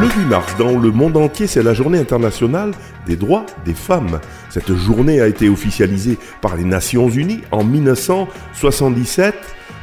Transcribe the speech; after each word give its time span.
Le 0.00 0.06
8 0.06 0.26
mars, 0.26 0.54
dans 0.56 0.78
le 0.78 0.92
monde 0.92 1.16
entier, 1.16 1.48
c'est 1.48 1.62
la 1.62 1.74
journée 1.74 1.98
internationale 1.98 2.70
des 3.04 3.16
droits 3.16 3.44
des 3.64 3.74
femmes. 3.74 4.20
Cette 4.48 4.72
journée 4.76 5.20
a 5.20 5.26
été 5.26 5.48
officialisée 5.48 6.18
par 6.40 6.54
les 6.54 6.62
Nations 6.62 7.08
Unies 7.08 7.40
en 7.50 7.64
1977. 7.64 9.34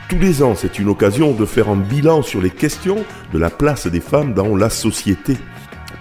Tous 0.07 0.17
les 0.17 0.41
ans, 0.41 0.55
c'est 0.55 0.79
une 0.79 0.87
occasion 0.87 1.33
de 1.33 1.43
faire 1.43 1.67
un 1.67 1.75
bilan 1.75 2.21
sur 2.21 2.41
les 2.41 2.49
questions 2.49 3.03
de 3.33 3.37
la 3.37 3.49
place 3.49 3.87
des 3.87 3.99
femmes 3.99 4.33
dans 4.33 4.55
la 4.55 4.69
société. 4.69 5.35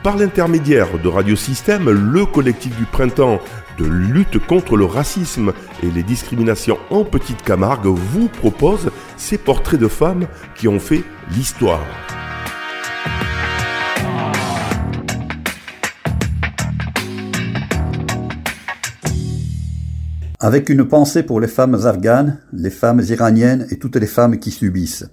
Par 0.05 0.17
l'intermédiaire 0.17 0.97
de 1.03 1.09
Radio 1.09 1.35
Système, 1.35 1.91
le 1.91 2.25
collectif 2.25 2.77
du 2.77 2.85
printemps 2.85 3.41
de 3.79 3.85
lutte 3.85 4.39
contre 4.39 4.77
le 4.77 4.85
racisme 4.85 5.53
et 5.83 5.91
les 5.91 6.05
discriminations 6.05 6.79
en 6.91 7.05
Petite 7.05 7.43
Camargue 7.43 7.87
vous 7.87 8.29
propose 8.29 8.93
ces 9.17 9.39
portraits 9.39 9.81
de 9.81 9.89
femmes 9.89 10.29
qui 10.55 10.69
ont 10.69 10.79
fait 10.79 11.03
l'histoire. 11.31 11.81
Avec 20.45 20.69
une 20.69 20.87
pensée 20.87 21.23
pour 21.23 21.41
les 21.41 21.49
femmes 21.49 21.87
afghanes, 21.87 22.39
les 22.53 22.69
femmes 22.69 23.01
iraniennes 23.01 23.67
et 23.71 23.79
toutes 23.79 23.97
les 23.97 24.07
femmes 24.07 24.39
qui 24.39 24.51
subissent. 24.51 25.09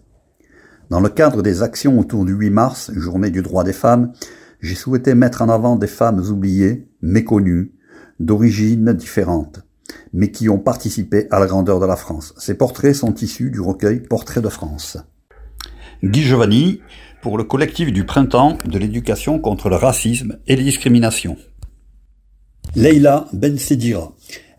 Dans 0.89 0.99
le 0.99 1.07
cadre 1.07 1.41
des 1.41 1.63
actions 1.63 1.97
autour 1.97 2.25
du 2.25 2.33
8 2.33 2.49
mars, 2.49 2.91
journée 2.97 3.29
du 3.29 3.41
droit 3.41 3.63
des 3.63 3.71
femmes, 3.71 4.11
j'ai 4.59 4.75
souhaité 4.75 5.15
mettre 5.15 5.41
en 5.41 5.47
avant 5.47 5.77
des 5.77 5.87
femmes 5.87 6.19
oubliées, 6.19 6.89
méconnues, 7.01 7.71
d'origines 8.19 8.91
différentes, 8.91 9.61
mais 10.11 10.31
qui 10.31 10.49
ont 10.49 10.59
participé 10.59 11.27
à 11.31 11.39
la 11.39 11.45
grandeur 11.45 11.79
de 11.79 11.85
la 11.85 11.95
France. 11.95 12.33
Ces 12.37 12.55
portraits 12.55 12.93
sont 12.93 13.15
issus 13.15 13.51
du 13.51 13.61
recueil 13.61 14.01
Portraits 14.01 14.43
de 14.43 14.49
France. 14.49 14.97
Guy 16.03 16.23
Giovanni, 16.23 16.81
pour 17.21 17.37
le 17.37 17.45
collectif 17.45 17.93
du 17.93 18.03
printemps 18.03 18.57
de 18.65 18.77
l'éducation 18.77 19.39
contre 19.39 19.69
le 19.69 19.77
racisme 19.77 20.39
et 20.45 20.57
les 20.57 20.63
discriminations. 20.63 21.37
Leila 22.75 23.27
Ben 23.31 23.57
Sedira. 23.57 24.13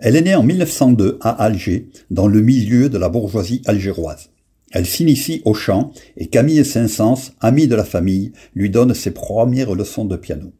Elle 0.04 0.16
est 0.16 0.22
née 0.22 0.34
en 0.34 0.42
1902 0.42 1.18
à 1.20 1.30
Alger, 1.44 1.88
dans 2.10 2.26
le 2.26 2.40
milieu 2.40 2.88
de 2.88 2.98
la 2.98 3.08
bourgeoisie 3.08 3.62
algéroise. 3.66 4.30
Elle 4.72 4.84
s'initie 4.84 5.42
au 5.44 5.54
chant 5.54 5.92
et 6.16 6.26
Camille 6.26 6.64
Saint-Saëns, 6.64 7.30
amie 7.40 7.68
de 7.68 7.76
la 7.76 7.84
famille, 7.84 8.32
lui 8.56 8.68
donne 8.68 8.94
ses 8.94 9.12
premières 9.12 9.76
leçons 9.76 10.04
de 10.04 10.16
piano. 10.16 10.50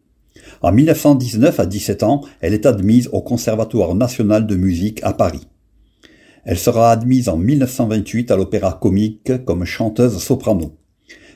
En 0.60 0.70
1919, 0.70 1.58
à 1.58 1.66
17 1.66 2.04
ans, 2.04 2.20
elle 2.40 2.54
est 2.54 2.66
admise 2.66 3.08
au 3.10 3.20
Conservatoire 3.20 3.96
national 3.96 4.46
de 4.46 4.54
musique 4.54 5.00
à 5.02 5.12
Paris. 5.12 5.48
Elle 6.44 6.58
sera 6.58 6.92
admise 6.92 7.28
en 7.28 7.36
1928 7.36 8.30
à 8.30 8.36
l'Opéra 8.36 8.78
comique 8.80 9.44
comme 9.44 9.64
chanteuse 9.64 10.18
soprano. 10.18 10.76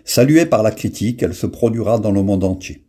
Saluée 0.04 0.46
par 0.46 0.62
la 0.62 0.70
critique, 0.70 1.24
elle 1.24 1.34
se 1.34 1.46
produira 1.46 1.98
dans 1.98 2.12
le 2.12 2.22
monde 2.22 2.44
entier. 2.44 2.84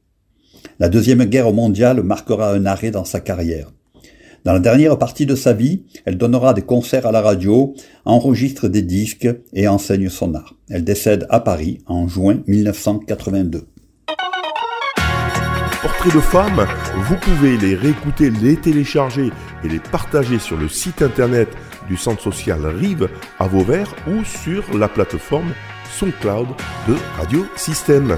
La 0.78 0.90
Deuxième 0.90 1.26
Guerre 1.26 1.54
mondiale 1.54 2.04
marquera 2.04 2.54
un 2.54 2.68
arrêt 2.68 2.92
dans 2.92 3.06
sa 3.06 3.20
carrière. 3.20 3.72
Dans 4.46 4.54
la 4.54 4.60
dernière 4.60 4.98
partie 4.98 5.26
de 5.26 5.36
sa 5.36 5.54
vie, 5.54 5.84
elle 6.06 6.18
donnera 6.18 6.54
des 6.54 6.62
concerts 6.62 7.06
à 7.06 7.12
la 7.12 7.22
radio, 7.22 7.74
enregistre 8.06 8.68
des 8.68 8.82
disques 8.82 9.28
et 9.54 9.68
enseigne 9.68 10.10
son 10.10 10.34
art. 10.36 10.56
Elle 10.70 10.84
décède 10.84 11.26
à 11.30 11.40
Paris 11.40 11.80
en 11.86 12.08
juin 12.08 12.42
1982. 12.48 13.68
Portraits 15.82 16.14
de 16.14 16.20
femmes, 16.20 16.66
vous 17.08 17.16
pouvez 17.18 17.58
les 17.58 17.76
réécouter, 17.76 18.30
les 18.30 18.56
télécharger 18.56 19.32
et 19.64 19.70
les 19.70 19.80
partager 19.80 20.40
sur 20.40 20.58
le 20.58 20.68
site 20.68 21.02
internet 21.02 21.50
du 21.88 21.98
centre 21.98 22.22
social 22.22 22.66
Rive 22.66 23.10
à 23.40 23.48
Vauvert 23.48 23.96
ou 24.08 24.24
sur 24.24 24.78
la 24.78 24.88
plateforme 24.88 25.54
SoundCloud 25.98 26.48
de 26.88 26.96
Radio 27.18 27.46
Système. 27.56 28.18